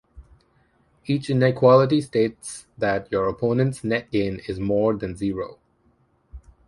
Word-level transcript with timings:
Each 1.05 1.29
inequality 1.29 2.01
states 2.01 2.65
that 2.75 3.11
your 3.11 3.27
opponent's 3.27 3.83
net 3.83 4.09
gain 4.09 4.39
is 4.47 4.59
more 4.59 4.95
than 4.95 5.15
zero. 5.15 5.59